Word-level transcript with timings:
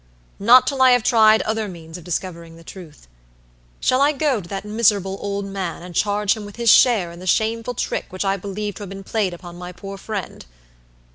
not 0.39 0.65
till 0.65 0.81
I 0.81 0.93
have 0.93 1.03
tried 1.03 1.43
other 1.43 1.67
means 1.67 1.95
of 1.95 2.03
discovering 2.03 2.55
the 2.55 2.63
truth. 2.63 3.07
Shall 3.79 4.01
I 4.01 4.13
go 4.13 4.41
to 4.41 4.49
that 4.49 4.65
miserable 4.65 5.15
old 5.21 5.45
man, 5.45 5.83
and 5.83 5.93
charge 5.93 6.35
him 6.35 6.43
with 6.43 6.55
his 6.55 6.71
share 6.71 7.11
in 7.11 7.19
the 7.19 7.27
shameful 7.27 7.75
trick 7.75 8.07
which 8.09 8.25
I 8.25 8.35
believe 8.35 8.73
to 8.77 8.81
have 8.81 8.89
been 8.89 9.03
played 9.03 9.35
upon 9.35 9.57
my 9.59 9.71
poor 9.71 9.99
friend? 9.99 10.43